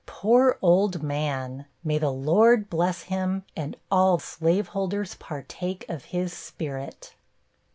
Poor 0.07 0.57
old 0.63 1.03
man, 1.03 1.67
may 1.83 1.99
the 1.99 2.11
Lord 2.11 2.71
bless 2.71 3.03
him, 3.03 3.43
and 3.55 3.77
all 3.91 4.17
slave 4.17 4.69
holders 4.69 5.13
partake 5.13 5.85
of 5.87 6.05
his 6.05 6.33
spirit! 6.33 7.13